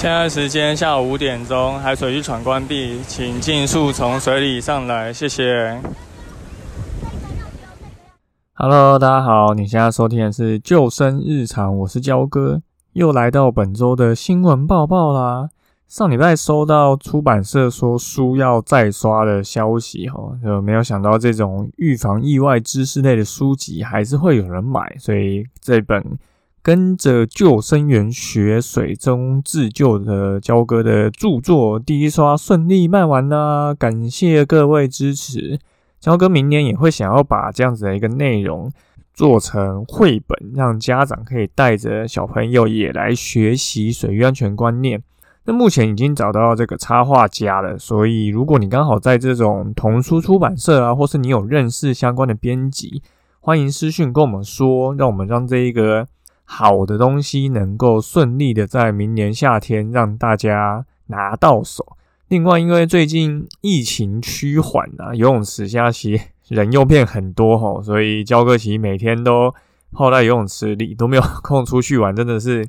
[0.00, 5.78] 现在时间下午五点钟，海水浴场关闭，请尽速从水里上来，谢谢。
[8.54, 12.62] Hello，大家好，你现在收听的是救生日常，我是焦哥，
[12.94, 15.50] 又来到本周的新闻报报啦。
[15.86, 26.02] 上礼拜收到出版社说书要再刷的消息，哈，就没有想到这种预防意外知识类的书籍还是会有人买，所以这本。
[26.62, 35.58] 跟着救生员学水中自救的焦哥的著作第一刷顺利卖完啦，感谢各位支持。
[35.98, 38.70] 焦哥明年也会想要把这样子的一个内容
[39.14, 45.02] 做成绘本，让家长可以带着小朋友也来学习水域安全观念。
[45.46, 53.02] 那目前已经找到这个插画家了，所以如果你刚好在这种童书出版社啊，或是你有认识相关的编辑，
[53.40, 56.06] 欢迎私讯跟我们说，让我们让这一个。
[56.52, 61.96] 好的东西能够顺利的在明年夏天让大家拿到手。
[62.26, 69.54] 另外，因为最近疫情趋缓啊，游泳池现在其实人又变很多吼，所以焦哥其实每天都
[69.92, 72.68] 泡在游泳池里，都没有空出去玩，真的是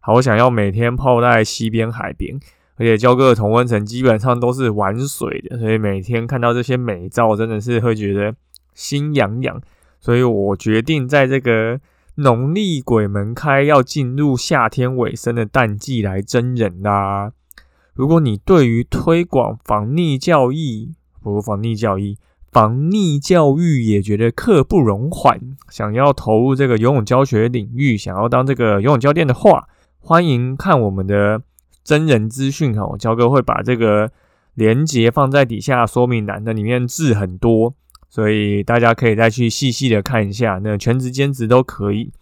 [0.00, 2.36] 好想要每天泡在西边海边。
[2.76, 8.34] 而且焦哥的同温层基本上都是玩水的，所以每天看到这些美照，真的是会觉得
[8.74, 9.62] 心痒痒。
[10.00, 11.80] 所以我决定在这个。
[12.16, 17.32] 农历鬼门开，要进入夏天尾声的淡季来真人啦。
[17.92, 22.16] 如果你对于推广防溺教育，不防溺教育，
[22.52, 31.42] 防溺教育也觉得刻不容缓，想要投入这个游泳教学领域，想要当这个游泳教练的话，欢迎看我们的
[31.82, 32.86] 真人资讯哈。
[32.86, 34.12] 我焦哥会把这个
[34.54, 37.74] 连接放在底下说明栏的，里面字很多。
[38.14, 42.12] 所以大家可以再去细细的看一下，那全职兼职都可以。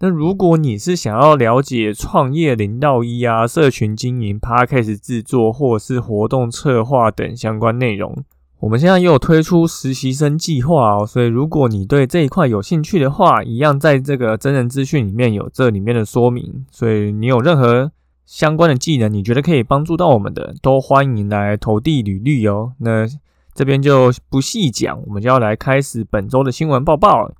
[0.00, 8.22] 那如果你是想要了解创业零到一啊、社群经营、Podcast 制作或是活动策划等相关内容，
[8.58, 11.06] 我们现在也有推出实习生计划哦。
[11.06, 16.66] 所以如果你对这一块有兴趣的话，一样在这个真人资讯里面有这里面的说明。
[16.70, 17.90] 所以你有任何
[18.26, 22.74] 相关的技能，你觉得可以帮助到我们的，都欢迎来投递履历哦。
[22.80, 23.08] 那。
[23.60, 27.34] 这边就不细讲，我们就要来开始本周的新闻报报了。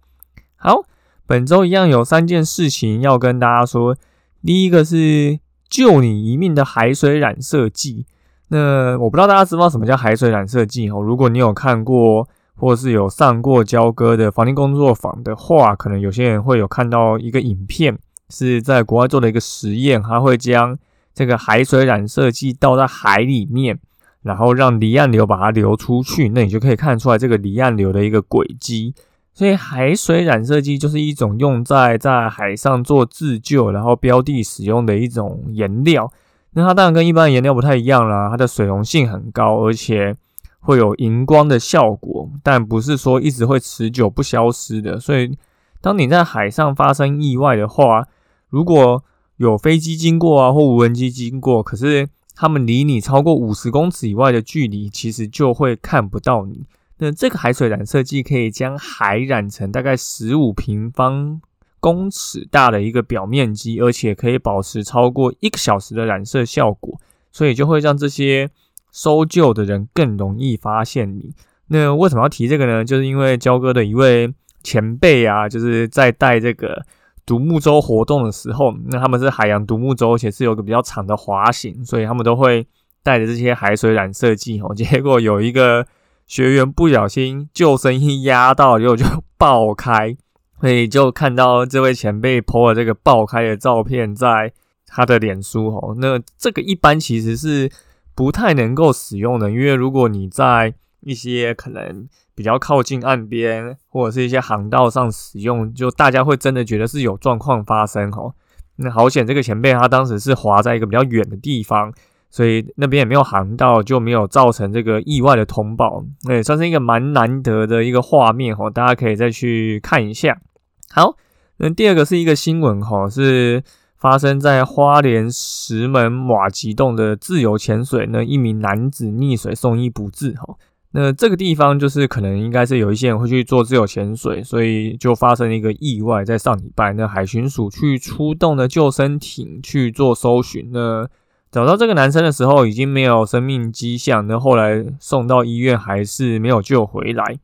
[0.57, 0.83] 好，
[1.27, 3.97] 本周一样有三件事情要跟大家说。
[4.45, 8.05] 第一个是救你一命的海水染色剂。
[8.49, 11.01] 那我不知道大家知不知道什么叫海水染色剂哦。
[11.01, 17.99] 如果你有看过或是有上过交哥的防溺工作坊的话，可能有些人会有看到一个影片，
[18.29, 20.79] 是在国外做的一个实验，他会将
[21.15, 23.79] 这个海水染色剂倒在海里面。
[24.23, 28.95] 然后让离岸流把它流出去，那你就可以看出来这个离岸流的一个轨迹。
[29.33, 36.13] 所以海水染色剂就是一种用在在海上做自救，然后标的使用的一种颜料。
[36.53, 40.17] 那它当然跟一般的颜料不太一样啦，它的水溶性很高，而且
[40.59, 44.99] 会有荧光的效果，但不是说一直会持久不消失的。
[44.99, 45.39] 所以
[45.81, 48.07] 当你在海上发生意外的话，
[48.51, 49.03] 如果
[49.37, 52.09] 有飞机经过啊，或无人机经过，可是
[52.41, 56.65] 他们离你超过五十公尺以外的距离，其实就会看不到你。
[56.97, 61.39] 那这个海水染色剂可以将海染成大概十五平方
[61.81, 66.99] 公尺大的一个表面积，而且可以保持超过一个小时的染色效果，
[67.31, 68.49] 所以就会让这些
[68.91, 71.35] 搜救的人更容易发现你。
[71.67, 72.83] 那为什么要提这个呢？
[72.83, 76.87] 就是因为焦哥的一位前辈啊，就是在带这个。
[77.27, 82.67] 独木舟活动的时候，那他们是海洋独木舟，而且是有个比较长的滑行，所以他们都会
[83.03, 84.73] 带着这些海水染色剂哦。
[84.77, 85.87] 结果有一个
[86.27, 89.05] 学员不小心救生衣压到，结果就
[89.39, 90.17] 爆开，
[90.61, 94.53] 所以就看到这位前辈 po 了这个爆开的照片在
[94.87, 95.95] 他的脸书哦。
[95.99, 97.71] 那这个一般其实是
[98.15, 102.09] 不太能够使用的，因为如果你在一些可能。
[102.41, 108.33] 比较靠近岸边或者是一些航道上使用，就大家会真的觉得是有状况发生哦。
[108.77, 111.93] 那好险，这个前辈他当时是滑在一个比较远的地方，
[112.31, 116.03] 所以那边也没有航道，就没有造成这个意外的通报。
[116.23, 120.41] 那也算是一个蛮难得的一个画面哦，大家可以再去看一下。
[120.89, 121.15] 好，
[121.59, 123.63] 那第二个是一个新闻哈，是
[123.99, 130.33] 发生在花莲石门马吉洞的自由潜水，那一名男子溺水送医不治。
[130.33, 130.57] 哈，
[130.93, 136.25] 那这个地方就是可能应该是有一些人会去做自由潜水，所以就发生了一个意外。
[136.25, 141.09] 在上礼拜，那海巡署去出动的救生艇去做搜寻，那
[141.53, 147.39] 找到这个男生的时候已经没有生命迹象，那后来送到医院还是没有救回来。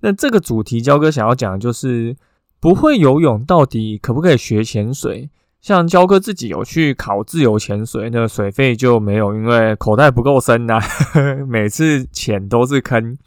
[0.00, 2.16] 那这个主题，焦哥想要讲的就是
[2.60, 5.30] 不会游泳到底可不可以学潜水？
[5.60, 10.80] 像焦哥自己有去考自由潜水，那水费就没有，因为口袋不够深呐，
[11.46, 13.18] 每次潜都是坑，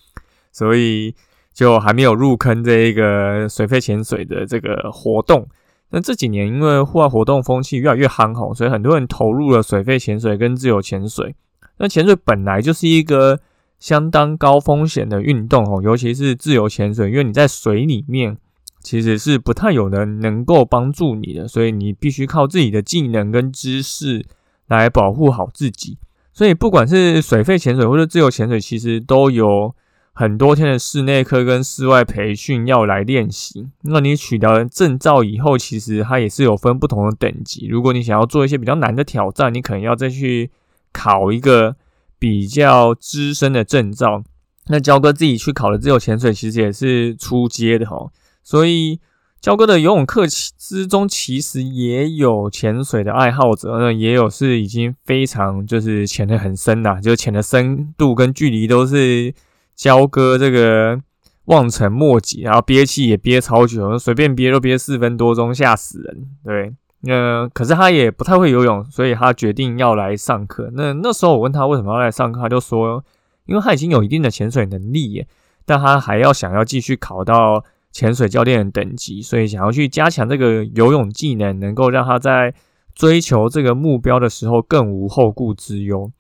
[0.51, 1.13] 所以
[1.53, 5.47] 就还没有入坑这一个水费潜水的这个活动。
[5.91, 11.35] 那这几年因为户外活动风气越来越夯吼，所以很多人投入了水费潜水跟自由潜水。
[11.77, 13.39] 那潜水本来就是一个
[13.77, 18.37] 相当高风险的运动哦，尤其是自由潜水，因为你在水里面。
[18.83, 24.25] 其实是不太有人能够帮助你的，所以你必须靠自己的技能跟知识
[24.67, 25.97] 来保护好自己。
[26.33, 29.73] 所以不管是水肺潜水或者自由潜水，其实都有
[30.13, 33.67] 很多天的室内课跟室外培训要来练习。
[33.83, 37.67] 那你取得证照以后，其实它也是有分不同的等级。
[37.67, 40.51] 如果你想要做一些比较难的挑战，你可能要再去
[40.91, 41.75] 考一个
[42.19, 44.23] 比较资深的证照。
[44.67, 48.09] 那焦哥自己去考的自由潜水，其实也是出阶的哈。
[48.43, 48.99] 所以，
[49.39, 59.33] 焦哥的游泳课之中，其实也有潜水的爱好者，那也有是已经非常就是潜的很深呐，就潜的深度跟距离都是
[59.75, 60.99] 焦哥这个
[61.45, 66.27] 望尘莫及，然后憋气也憋超久，随便憋都憋四分多钟，吓死人。
[66.43, 70.69] 对，那可是他也不太会游泳，所以他决定要来上课。
[70.73, 73.03] 那那时候我问他为什么要来上课，他就说，
[73.45, 75.27] 因为他已经有一定的潜水能力耶，
[75.65, 77.63] 但他还要想要继续考到。
[77.93, 82.53] 潜水教练等级，所以想要去加强这个游泳技能，能够让他在
[82.95, 86.11] 追求这个目标的时候更无后顾之忧。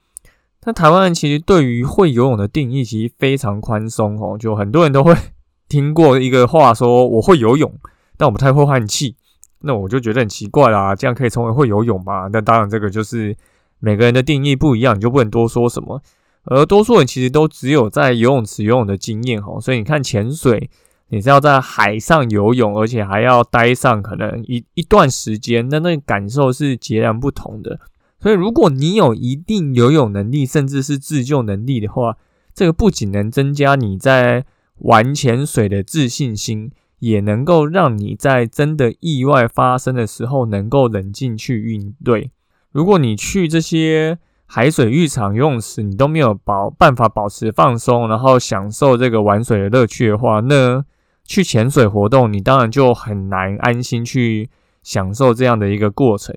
[0.61, 5.13] 但台湾人其实对于会游泳的定义其实非常宽松哦，就很多人都会
[5.67, 7.73] 听过一个话说我会游泳，
[8.17, 9.15] 但我不太会换气。
[9.61, 12.29] 那我就觉得很奇怪啦，这样可以成为会游泳吗？
[12.31, 13.35] 那当然，这个就是
[13.79, 16.01] 每个人的定义不一样，你就不能多说什么。
[16.43, 20.69] 而多数人其实都只有在游泳池游泳的经验哦，所以你看潜水。
[21.13, 27.79] 你是要在海上游泳，而且还要待上可能一一段时间，那那感受是截然不同的。
[28.19, 32.17] 所以，如果你有一定游泳能力，甚至是自救能力的话，
[32.55, 34.43] 这个不仅能增加你在
[34.79, 42.31] 玩潜水的自信心，也能够让你在真的意外发生的时候能够冷静去应对。
[42.71, 44.17] 如果你去这些
[44.47, 50.83] 海水浴场游泳池，你都没有保办法保持放松，然后享受这个玩水的乐趣的话，那
[51.25, 54.49] 去潜水活动，你当然就很难安心去
[54.81, 56.35] 享受这样的一个过程。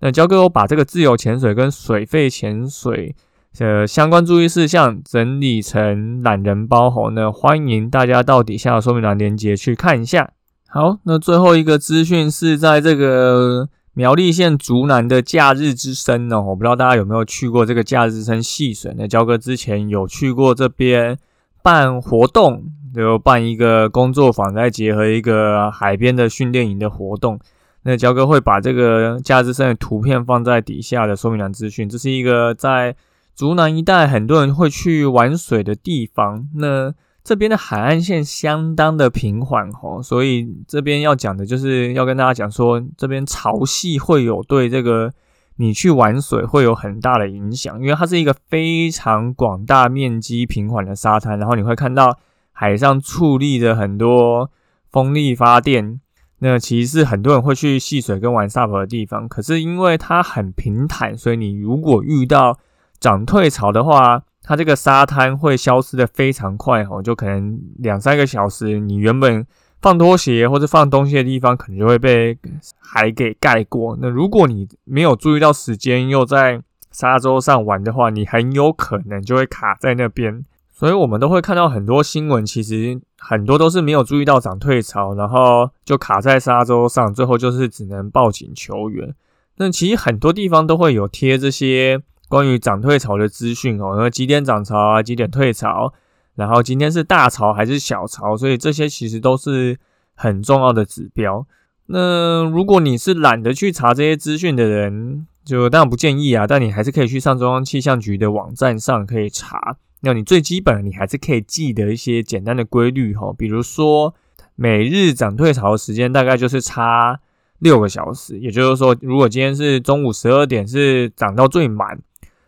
[0.00, 3.14] 那焦哥我把这个自由潜水跟水肺潜水
[3.56, 10.30] 的相关注意事项整理成懒人包吼，那欢迎大家到底下的说明栏链接去看一下。
[10.68, 18.94] 好，那最后一个资讯是在这个苗栗县竹南的假日之声呢，我不知道大家有没有去过这个假日之声戏水？
[18.96, 21.18] 那焦哥之前有去过这边
[21.62, 22.64] 办活动。
[22.94, 27.38] 就办一个工作坊，再结合一个海边的训练营的活动。
[27.84, 31.88] 那焦哥会把这个价值生的图片放在底下的说明栏资讯。
[31.88, 32.94] 这是一个在
[33.34, 36.46] 竹南一带很多人会去玩水的地方。
[36.54, 36.94] 那
[37.24, 45.10] 这边的海岸线相当的平缓哦，所以这边要讲的就是要跟大家讲说，这边潮汐会有对这个
[45.56, 52.16] 你去玩水会有很大的影响，因为它是一个非常广大面积平缓的沙滩，然后你会看到。
[52.52, 54.50] 海上矗立着很多
[54.90, 56.00] 风力发电，
[56.38, 59.28] 那其实是很多人会去戏水跟玩 SUP 的地方。
[59.28, 62.58] 可是因为它很平坦，所以你如果遇到
[63.00, 69.46] 涨退潮的话，它这个沙滩会消失的非常快哦，就可能两三个小时，你原本
[69.80, 72.36] 放拖鞋或者放东西的地方，可能就会被
[72.78, 73.96] 海给盖过。
[74.00, 80.44] 那如果你没有注意到时间，又在沙洲上玩的话，你很有可能就会卡在那边。
[80.74, 89.14] 所以我们都会看到很多新闻，其实很多都是没有注意到涨退潮，然后就卡在沙洲上，最后就是只能报警求援。
[89.56, 95.92] 那其实很多地方都会有贴这些关于涨退潮的资讯哦，那几点涨潮啊，几点退潮，
[96.34, 99.78] 然后今天是大潮还是小潮，所以这些其实都是
[100.14, 101.46] 很重要的指标。
[101.86, 109.76] 那如果你是懒得去查这些资讯的人，就当然不建议啊，但你还是可以去上中央气象局的网站上可以查。
[110.02, 114.14] 那你最基本，你还是可以记得一些简单的规律哈，比如说
[114.54, 117.20] 每日涨退潮的时间大概就是差
[117.60, 118.38] 六个小时。
[118.38, 121.98] 也就是说，如果今天是中午十二点是涨到最满，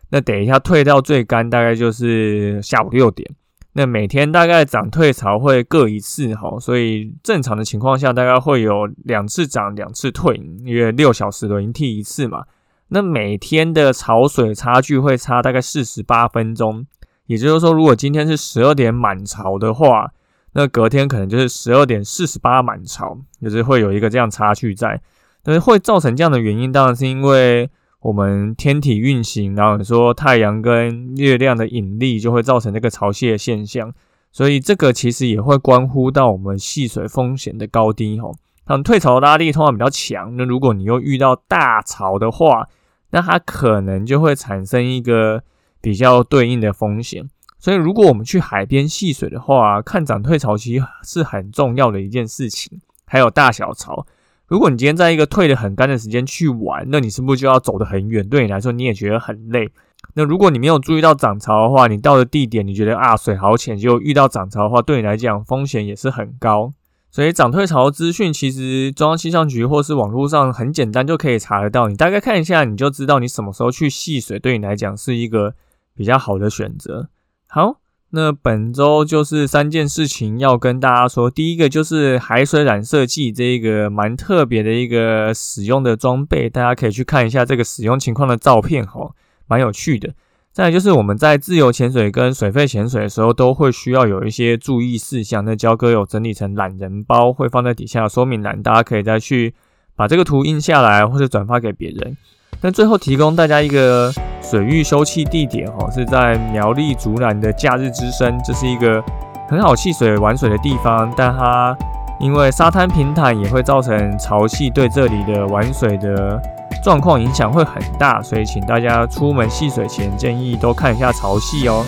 [0.09, 3.29] 那等一下退到最干，大概就是下午六点。
[3.77, 12.45] 那每天大概涨退潮会各一次哈，所以正常的情况下大概会有两次涨两次退，因为六小时轮替一次嘛。
[12.89, 16.85] 那每天的潮水差距会差大概四十八分钟，
[17.25, 20.11] 也就是说，如果今天是十二点满潮的话，
[20.53, 25.01] 那隔天可能就是十二点四十八满潮，就是会有一个这样差距在。
[25.43, 27.69] 但是会造成这样的原因，当然是因为。
[28.01, 33.91] 我们天体运行，然后你说太阳跟月亮的引力就会造成这个潮汐的现象，
[34.31, 38.35] 所以这个其实也会关乎到我们戏水风险的高低吼。
[38.67, 42.67] 那退潮的拉力通常比较强，那如果你又遇到大潮的话，
[43.09, 45.41] 那它可能就会产生一个
[45.85, 47.29] 比较对应的风险。
[47.59, 54.07] 所以如果我们去海边戏水的话，看涨退潮其实是很重要的一件事情，还有大小潮。
[54.47, 58.27] 如果你今天在一个退的很干的时间去玩，那你是不是就要走得很远？
[58.27, 59.69] 对你来说，你也觉得很累。
[60.15, 66.73] 那如果你没有注意到涨潮的话，你到的地点你觉得啊水好浅，就遇到涨潮的话，对你来讲风险也是很高。
[67.11, 75.55] 所以涨退潮资讯其实中央气象局或是网络上很简单就可以查得到，你大概看一下你就知道你什么时候去戏水，对你来讲是一个
[75.95, 77.09] 比较好的选择。
[77.47, 77.81] 好。
[78.11, 81.29] 那本周就是三件事情要跟大家说。
[81.29, 89.11] 第一个就是海水染色剂这一个蛮特别的一个使用的装备，大家可以去看一下这个使用情况的照片，哈，
[89.47, 90.13] 蛮有趣的。
[90.53, 95.43] 再来就是我们在自由潜水跟水肺潜水的时候，都会需要有一些注意事项。
[95.43, 99.53] 那焦哥有整理成懒人包，会放在底下说明栏，大家可以再去
[99.93, 102.15] 把这个图印下来，或者转发给别人。
[102.65, 104.11] 那最后提供大家一个。
[104.41, 109.03] 水域休憩地点哦，是在苗栗竹南的假日之声，这是一个
[109.49, 111.75] 很好戏水玩水的地方，但它
[112.19, 116.39] 因为沙滩平坦，也会造成潮汐对这里的玩水的
[116.83, 121.83] 状况影响会很大，所以请大家出门戏水前建议多看一下潮汐哦。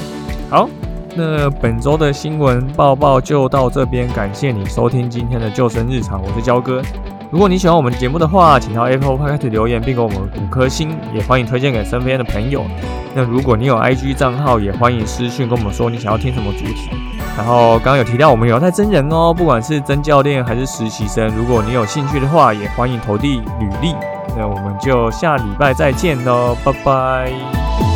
[0.50, 0.68] 好，
[1.16, 6.82] 那本周的新闻报报就到这边，感谢你收听今天的救生日常，我是焦哥。
[7.30, 12.64] 如果你喜欢我们节目的话，请到 Apple Podcast 留言并给我们五颗星，也欢迎推荐给身边的朋友。
[13.14, 16.90] 那如果你有 IG 账号，也欢迎私讯跟我们说你想要听什么主题。
[17.36, 23.94] 然后刚刚有提到我们有在真人哦，不管是真教练还是实习生，如果你有兴趣的话，也欢迎投递履历。
[24.38, 27.87] 那我们就下礼拜再见喽，拜拜。